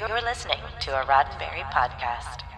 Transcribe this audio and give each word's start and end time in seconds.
You're 0.00 0.22
listening 0.22 0.56
to 0.80 0.92
a 0.92 1.04
Roddenberry 1.04 1.62
podcast. 1.74 2.49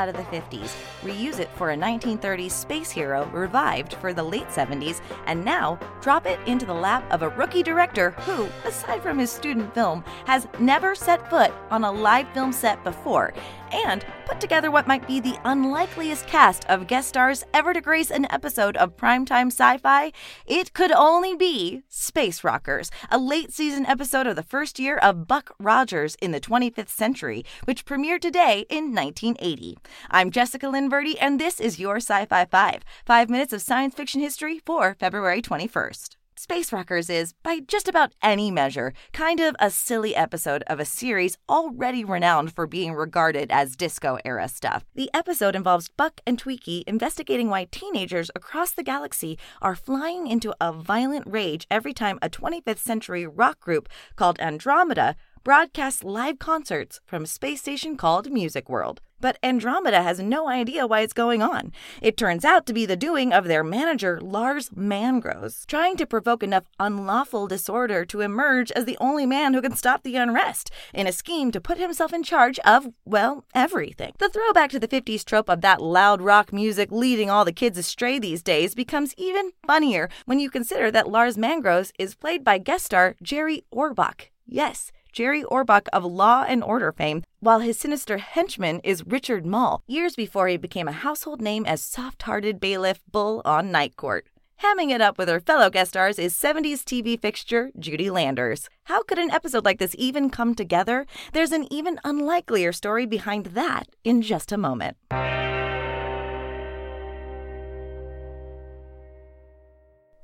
Out 0.00 0.08
of 0.08 0.16
the 0.16 0.22
50s, 0.36 0.74
reuse 1.02 1.40
it 1.40 1.50
for 1.56 1.72
a 1.72 1.76
1930s 1.76 2.52
space 2.52 2.90
hero 2.90 3.26
revived 3.34 3.92
for 3.94 4.14
the 4.14 4.22
late 4.22 4.48
70s, 4.48 5.02
and 5.26 5.44
now 5.44 5.78
drop 6.00 6.24
it 6.24 6.40
into 6.46 6.64
the 6.64 6.72
lap 6.72 7.04
of 7.12 7.20
a 7.20 7.28
rookie 7.28 7.62
director 7.62 8.12
who, 8.12 8.48
aside 8.66 9.02
from 9.02 9.18
his 9.18 9.30
student 9.30 9.74
film, 9.74 10.02
has 10.24 10.48
never 10.58 10.94
set 10.94 11.28
foot 11.28 11.52
on 11.70 11.84
a 11.84 11.92
live 11.92 12.26
film 12.32 12.50
set 12.50 12.82
before, 12.82 13.34
and 13.72 14.04
put 14.26 14.40
together 14.40 14.70
what 14.70 14.86
might 14.86 15.06
be 15.06 15.20
the 15.20 15.38
unlikeliest 15.44 16.26
cast 16.26 16.64
of 16.68 16.86
guest 16.86 17.08
stars 17.08 17.44
ever 17.54 17.72
to 17.72 17.80
grace 17.80 18.10
an 18.10 18.26
episode 18.30 18.76
of 18.76 18.96
primetime 18.96 19.46
sci 19.46 19.78
fi, 19.78 20.12
it 20.46 20.72
could 20.72 20.92
only 20.92 21.34
be 21.34 21.82
Space 21.88 22.44
Rockers, 22.44 22.90
a 23.10 23.18
late 23.18 23.52
season 23.52 23.86
episode 23.86 24.26
of 24.26 24.36
the 24.36 24.42
first 24.42 24.78
year 24.78 24.96
of 24.96 25.26
Buck 25.26 25.54
Rogers 25.58 26.16
in 26.16 26.30
the 26.32 26.40
25th 26.40 26.88
Century, 26.88 27.44
which 27.64 27.84
premiered 27.84 28.20
today 28.20 28.66
in 28.68 28.94
1980. 28.94 29.78
I'm 30.10 30.30
Jessica 30.30 30.68
Lynn 30.68 30.90
Verdi, 30.90 31.18
and 31.18 31.40
this 31.40 31.60
is 31.60 31.80
your 31.80 31.96
Sci 31.96 32.26
Fi 32.26 32.44
5, 32.44 32.82
five 33.04 33.30
minutes 33.30 33.52
of 33.52 33.62
science 33.62 33.94
fiction 33.94 34.20
history 34.20 34.60
for 34.64 34.96
February 34.98 35.42
21st. 35.42 36.19
Space 36.36 36.72
Rockers 36.72 37.10
is, 37.10 37.34
by 37.42 37.60
just 37.60 37.88
about 37.88 38.12
any 38.22 38.50
measure, 38.50 38.92
kind 39.12 39.40
of 39.40 39.54
a 39.58 39.70
silly 39.70 40.16
episode 40.16 40.62
of 40.68 40.80
a 40.80 40.84
series 40.84 41.36
already 41.48 42.04
renowned 42.04 42.54
for 42.54 42.66
being 42.66 42.94
regarded 42.94 43.50
as 43.50 43.76
disco 43.76 44.18
era 44.24 44.48
stuff. 44.48 44.84
The 44.94 45.10
episode 45.12 45.54
involves 45.54 45.88
Buck 45.88 46.20
and 46.26 46.42
Twiki 46.42 46.82
investigating 46.86 47.48
why 47.48 47.66
teenagers 47.70 48.30
across 48.34 48.70
the 48.70 48.82
galaxy 48.82 49.38
are 49.60 49.74
flying 49.74 50.26
into 50.26 50.54
a 50.60 50.72
violent 50.72 51.26
rage 51.26 51.66
every 51.70 51.92
time 51.92 52.18
a 52.22 52.30
25th 52.30 52.78
century 52.78 53.26
rock 53.26 53.60
group 53.60 53.88
called 54.16 54.40
Andromeda 54.40 55.16
broadcasts 55.44 56.04
live 56.04 56.38
concerts 56.38 57.00
from 57.06 57.24
a 57.24 57.26
space 57.26 57.60
station 57.60 57.96
called 57.96 58.30
Music 58.30 58.68
World. 58.68 59.00
But 59.20 59.38
Andromeda 59.42 60.02
has 60.02 60.18
no 60.20 60.48
idea 60.48 60.86
why 60.86 61.00
it's 61.00 61.12
going 61.12 61.42
on. 61.42 61.72
It 62.00 62.16
turns 62.16 62.44
out 62.44 62.66
to 62.66 62.72
be 62.72 62.86
the 62.86 62.96
doing 62.96 63.32
of 63.32 63.46
their 63.46 63.62
manager, 63.62 64.20
Lars 64.20 64.70
Mangros, 64.70 65.66
trying 65.66 65.96
to 65.98 66.06
provoke 66.06 66.42
enough 66.42 66.64
unlawful 66.78 67.46
disorder 67.46 68.04
to 68.06 68.20
emerge 68.20 68.72
as 68.72 68.84
the 68.84 68.96
only 69.00 69.26
man 69.26 69.54
who 69.54 69.62
can 69.62 69.76
stop 69.76 70.02
the 70.02 70.16
unrest 70.16 70.70
in 70.94 71.06
a 71.06 71.12
scheme 71.12 71.50
to 71.52 71.60
put 71.60 71.78
himself 71.78 72.12
in 72.12 72.22
charge 72.22 72.58
of, 72.60 72.88
well, 73.04 73.44
everything. 73.54 74.12
The 74.18 74.28
throwback 74.28 74.70
to 74.70 74.80
the 74.80 74.88
50s 74.88 75.24
trope 75.24 75.48
of 75.48 75.60
that 75.60 75.82
loud 75.82 76.22
rock 76.22 76.52
music 76.52 76.90
leading 76.90 77.30
all 77.30 77.44
the 77.44 77.52
kids 77.52 77.78
astray 77.78 78.18
these 78.18 78.42
days 78.42 78.74
becomes 78.74 79.14
even 79.16 79.50
funnier 79.66 80.08
when 80.24 80.38
you 80.38 80.50
consider 80.50 80.90
that 80.90 81.10
Lars 81.10 81.36
Mangros 81.36 81.92
is 81.98 82.14
played 82.14 82.42
by 82.42 82.58
guest 82.58 82.86
star 82.86 83.16
Jerry 83.22 83.64
Orbach. 83.72 84.28
Yes, 84.46 84.90
Jerry 85.12 85.42
Orbach 85.44 85.88
of 85.92 86.04
Law 86.04 86.44
and 86.46 86.62
Order 86.62 86.92
fame, 86.92 87.22
while 87.40 87.60
his 87.60 87.78
sinister 87.78 88.18
henchman 88.18 88.80
is 88.84 89.06
Richard 89.06 89.44
Moll, 89.46 89.82
years 89.86 90.16
before 90.16 90.48
he 90.48 90.56
became 90.56 90.88
a 90.88 90.92
household 90.92 91.40
name 91.40 91.66
as 91.66 91.82
soft 91.82 92.22
hearted 92.22 92.60
bailiff 92.60 93.00
Bull 93.10 93.42
on 93.44 93.70
Night 93.70 93.96
Court. 93.96 94.26
Hamming 94.62 94.90
it 94.90 95.00
up 95.00 95.16
with 95.16 95.28
her 95.28 95.40
fellow 95.40 95.70
guest 95.70 95.92
stars 95.92 96.18
is 96.18 96.34
70s 96.34 96.84
TV 96.84 97.18
fixture 97.18 97.70
Judy 97.78 98.10
Landers. 98.10 98.68
How 98.84 99.02
could 99.02 99.18
an 99.18 99.30
episode 99.30 99.64
like 99.64 99.78
this 99.78 99.94
even 99.98 100.28
come 100.28 100.54
together? 100.54 101.06
There's 101.32 101.52
an 101.52 101.66
even 101.72 101.98
unlikelier 102.04 102.74
story 102.74 103.06
behind 103.06 103.46
that 103.46 103.88
in 104.04 104.20
just 104.20 104.52
a 104.52 104.58
moment. 104.58 104.98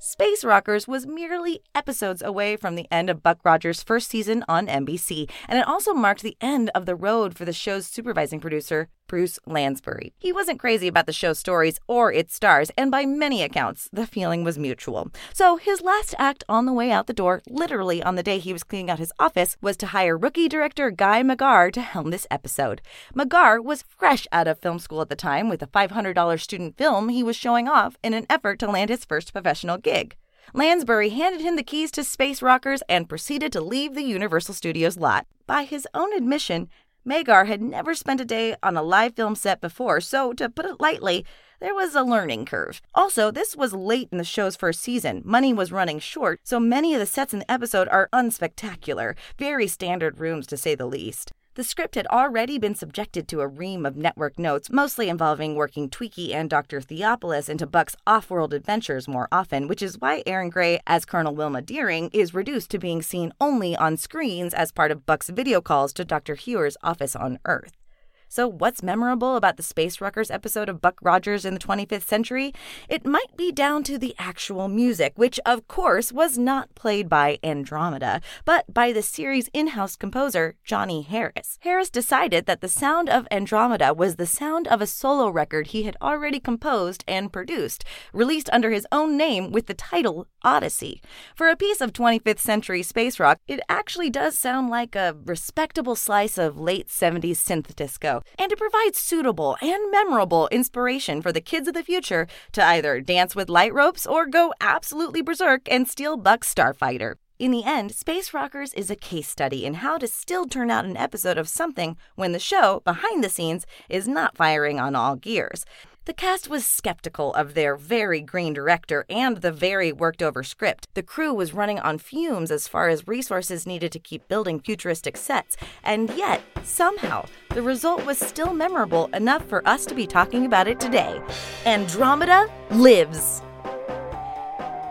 Space 0.08 0.44
Rockers 0.44 0.86
was 0.86 1.04
merely 1.04 1.64
episodes 1.74 2.22
away 2.22 2.56
from 2.56 2.76
the 2.76 2.86
end 2.92 3.10
of 3.10 3.24
Buck 3.24 3.40
Rogers' 3.44 3.82
first 3.82 4.08
season 4.08 4.44
on 4.48 4.68
NBC, 4.68 5.28
and 5.48 5.58
it 5.58 5.66
also 5.66 5.94
marked 5.94 6.22
the 6.22 6.36
end 6.40 6.70
of 6.76 6.86
the 6.86 6.94
road 6.94 7.36
for 7.36 7.44
the 7.44 7.52
show's 7.52 7.88
supervising 7.88 8.38
producer, 8.38 8.88
Bruce 9.06 9.38
Lansbury. 9.46 10.12
He 10.18 10.32
wasn't 10.32 10.58
crazy 10.58 10.88
about 10.88 11.06
the 11.06 11.12
show's 11.12 11.38
stories 11.38 11.78
or 11.86 12.12
its 12.12 12.34
stars, 12.34 12.70
and 12.76 12.90
by 12.90 13.06
many 13.06 13.42
accounts, 13.42 13.88
the 13.92 14.06
feeling 14.06 14.44
was 14.44 14.58
mutual. 14.58 15.10
So 15.32 15.56
his 15.56 15.80
last 15.80 16.14
act 16.18 16.44
on 16.48 16.66
the 16.66 16.72
way 16.72 16.90
out 16.90 17.06
the 17.06 17.12
door, 17.12 17.42
literally 17.48 18.02
on 18.02 18.16
the 18.16 18.22
day 18.22 18.38
he 18.38 18.52
was 18.52 18.64
cleaning 18.64 18.90
out 18.90 18.98
his 18.98 19.12
office, 19.18 19.56
was 19.60 19.76
to 19.78 19.86
hire 19.86 20.16
rookie 20.16 20.48
director 20.48 20.90
Guy 20.90 21.22
Magar 21.22 21.72
to 21.72 21.80
helm 21.80 22.10
this 22.10 22.26
episode. 22.30 22.82
Magar 23.14 23.62
was 23.62 23.82
fresh 23.82 24.26
out 24.32 24.48
of 24.48 24.58
film 24.58 24.78
school 24.78 25.00
at 25.02 25.08
the 25.08 25.16
time 25.16 25.48
with 25.48 25.62
a 25.62 25.66
$500 25.66 26.40
student 26.40 26.76
film 26.76 27.08
he 27.08 27.22
was 27.22 27.36
showing 27.36 27.68
off 27.68 27.96
in 28.02 28.14
an 28.14 28.26
effort 28.28 28.58
to 28.58 28.70
land 28.70 28.90
his 28.90 29.04
first 29.04 29.32
professional 29.32 29.78
gig. 29.78 30.16
Lansbury 30.54 31.10
handed 31.10 31.40
him 31.40 31.56
the 31.56 31.62
keys 31.62 31.90
to 31.92 32.04
Space 32.04 32.40
Rockers 32.40 32.82
and 32.88 33.08
proceeded 33.08 33.52
to 33.52 33.60
leave 33.60 33.94
the 33.94 34.02
Universal 34.02 34.54
Studios 34.54 34.96
lot. 34.96 35.26
By 35.46 35.64
his 35.64 35.86
own 35.92 36.12
admission, 36.14 36.68
Magar 37.06 37.46
had 37.46 37.62
never 37.62 37.94
spent 37.94 38.20
a 38.20 38.24
day 38.24 38.56
on 38.64 38.76
a 38.76 38.82
live 38.82 39.14
film 39.14 39.36
set 39.36 39.60
before, 39.60 40.00
so 40.00 40.32
to 40.32 40.48
put 40.48 40.66
it 40.66 40.80
lightly, 40.80 41.24
there 41.60 41.72
was 41.74 41.94
a 41.94 42.02
learning 42.02 42.46
curve. 42.46 42.82
Also, 42.96 43.30
this 43.30 43.54
was 43.54 43.72
late 43.72 44.08
in 44.10 44.18
the 44.18 44.24
show's 44.24 44.56
first 44.56 44.80
season. 44.80 45.22
Money 45.24 45.52
was 45.52 45.70
running 45.70 46.00
short, 46.00 46.40
so 46.42 46.58
many 46.58 46.94
of 46.94 47.00
the 47.00 47.06
sets 47.06 47.32
in 47.32 47.38
the 47.38 47.50
episode 47.50 47.86
are 47.88 48.08
unspectacular, 48.12 49.14
very 49.38 49.68
standard 49.68 50.18
rooms 50.18 50.48
to 50.48 50.56
say 50.56 50.74
the 50.74 50.86
least. 50.86 51.30
The 51.56 51.64
script 51.64 51.94
had 51.94 52.06
already 52.08 52.58
been 52.58 52.74
subjected 52.74 53.26
to 53.28 53.40
a 53.40 53.48
ream 53.48 53.86
of 53.86 53.96
network 53.96 54.38
notes, 54.38 54.68
mostly 54.70 55.08
involving 55.08 55.54
working 55.54 55.88
Twiki 55.88 56.34
and 56.34 56.50
Dr. 56.50 56.82
Theopolis 56.82 57.48
into 57.48 57.66
Buck's 57.66 57.96
off 58.06 58.28
world 58.28 58.52
adventures 58.52 59.08
more 59.08 59.26
often, 59.32 59.66
which 59.66 59.80
is 59.80 59.98
why 59.98 60.22
Erin 60.26 60.50
Gray, 60.50 60.80
as 60.86 61.06
Colonel 61.06 61.34
Wilma 61.34 61.62
Deering, 61.62 62.10
is 62.12 62.34
reduced 62.34 62.68
to 62.72 62.78
being 62.78 63.00
seen 63.00 63.32
only 63.40 63.74
on 63.74 63.96
screens 63.96 64.52
as 64.52 64.70
part 64.70 64.90
of 64.90 65.06
Buck's 65.06 65.30
video 65.30 65.62
calls 65.62 65.94
to 65.94 66.04
Dr. 66.04 66.34
Huer's 66.34 66.76
office 66.82 67.16
on 67.16 67.38
Earth. 67.46 67.85
So, 68.28 68.48
what's 68.48 68.82
memorable 68.82 69.36
about 69.36 69.56
the 69.56 69.62
Space 69.62 70.00
Rockers 70.00 70.32
episode 70.32 70.68
of 70.68 70.80
Buck 70.80 70.98
Rogers 71.00 71.44
in 71.44 71.54
the 71.54 71.60
25th 71.60 72.02
century? 72.02 72.52
It 72.88 73.06
might 73.06 73.36
be 73.36 73.52
down 73.52 73.84
to 73.84 73.98
the 73.98 74.16
actual 74.18 74.66
music, 74.66 75.12
which, 75.14 75.38
of 75.46 75.68
course, 75.68 76.12
was 76.12 76.36
not 76.36 76.74
played 76.74 77.08
by 77.08 77.38
Andromeda, 77.44 78.20
but 78.44 78.72
by 78.74 78.92
the 78.92 79.00
series 79.00 79.48
in 79.52 79.68
house 79.68 79.94
composer, 79.94 80.56
Johnny 80.64 81.02
Harris. 81.02 81.58
Harris 81.62 81.88
decided 81.88 82.46
that 82.46 82.60
the 82.60 82.68
sound 82.68 83.08
of 83.08 83.28
Andromeda 83.30 83.94
was 83.94 84.16
the 84.16 84.26
sound 84.26 84.66
of 84.68 84.82
a 84.82 84.88
solo 84.88 85.28
record 85.28 85.68
he 85.68 85.84
had 85.84 85.96
already 86.02 86.40
composed 86.40 87.04
and 87.06 87.32
produced, 87.32 87.84
released 88.12 88.50
under 88.52 88.70
his 88.70 88.88
own 88.90 89.16
name 89.16 89.52
with 89.52 89.66
the 89.66 89.74
title 89.74 90.26
Odyssey. 90.42 91.00
For 91.36 91.48
a 91.48 91.56
piece 91.56 91.80
of 91.80 91.92
25th 91.92 92.40
century 92.40 92.82
space 92.82 93.20
rock, 93.20 93.38
it 93.46 93.60
actually 93.68 94.10
does 94.10 94.36
sound 94.36 94.68
like 94.68 94.96
a 94.96 95.16
respectable 95.24 95.94
slice 95.94 96.38
of 96.38 96.58
late 96.58 96.88
70s 96.88 97.36
synth 97.36 97.74
disco 97.76 98.15
and 98.38 98.50
to 98.50 98.56
provide 98.56 98.94
suitable 98.94 99.56
and 99.60 99.90
memorable 99.90 100.48
inspiration 100.48 101.22
for 101.22 101.32
the 101.32 101.40
kids 101.40 101.68
of 101.68 101.74
the 101.74 101.82
future 101.82 102.26
to 102.52 102.64
either 102.64 103.00
dance 103.00 103.34
with 103.34 103.48
light 103.48 103.74
ropes 103.74 104.06
or 104.06 104.26
go 104.26 104.52
absolutely 104.60 105.22
berserk 105.22 105.62
and 105.70 105.88
steal 105.88 106.16
Buck's 106.16 106.52
Starfighter. 106.52 107.16
In 107.38 107.50
the 107.50 107.64
end, 107.64 107.92
Space 107.92 108.32
Rockers 108.32 108.72
is 108.72 108.90
a 108.90 108.96
case 108.96 109.28
study 109.28 109.66
in 109.66 109.74
how 109.74 109.98
to 109.98 110.08
still 110.08 110.46
turn 110.46 110.70
out 110.70 110.86
an 110.86 110.96
episode 110.96 111.36
of 111.36 111.50
something 111.50 111.98
when 112.14 112.32
the 112.32 112.38
show, 112.38 112.80
behind 112.80 113.22
the 113.22 113.28
scenes, 113.28 113.66
is 113.90 114.08
not 114.08 114.38
firing 114.38 114.80
on 114.80 114.96
all 114.96 115.16
gears. 115.16 115.66
The 116.06 116.14
cast 116.14 116.48
was 116.48 116.64
skeptical 116.64 117.34
of 117.34 117.52
their 117.52 117.76
very 117.76 118.22
green 118.22 118.54
director 118.54 119.04
and 119.10 119.38
the 119.38 119.52
very 119.52 119.92
worked 119.92 120.22
over 120.22 120.42
script. 120.42 120.88
The 120.94 121.02
crew 121.02 121.34
was 121.34 121.52
running 121.52 121.78
on 121.78 121.98
fumes 121.98 122.50
as 122.50 122.68
far 122.68 122.88
as 122.88 123.06
resources 123.06 123.66
needed 123.66 123.92
to 123.92 123.98
keep 123.98 124.28
building 124.28 124.58
futuristic 124.58 125.18
sets, 125.18 125.58
and 125.82 126.08
yet, 126.16 126.40
somehow, 126.62 127.26
the 127.50 127.60
result 127.60 128.06
was 128.06 128.18
still 128.18 128.54
memorable 128.54 129.10
enough 129.12 129.44
for 129.44 129.66
us 129.68 129.84
to 129.86 129.94
be 129.94 130.06
talking 130.06 130.46
about 130.46 130.68
it 130.68 130.80
today. 130.80 131.20
Andromeda 131.66 132.50
lives! 132.70 133.42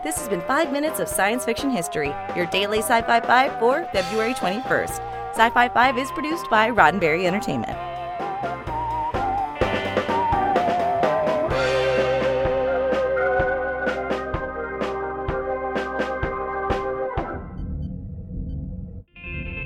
This 0.06 0.18
has 0.18 0.28
been 0.28 0.42
5 0.42 0.70
minutes 0.70 1.00
of 1.00 1.08
science 1.08 1.44
fiction 1.44 1.68
history, 1.68 2.14
your 2.36 2.46
daily 2.46 2.78
Sci 2.78 3.02
Fi 3.02 3.20
5 3.20 3.58
for 3.58 3.84
February 3.92 4.34
21st. 4.34 5.00
Sci 5.32 5.50
Fi 5.50 5.68
5 5.68 5.98
is 5.98 6.12
produced 6.12 6.48
by 6.48 6.70
Roddenberry 6.70 7.24
Entertainment. 7.24 7.76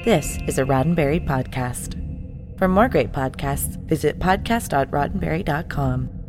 This 0.07 0.39
is 0.49 0.57
a 0.57 0.65
Roddenberry 0.65 1.23
podcast. 1.23 1.99
For 2.57 2.67
more 2.67 2.89
great 2.89 3.13
podcasts, 3.13 3.77
visit 3.85 4.19
podcast.roddenberry.com. 4.19 6.20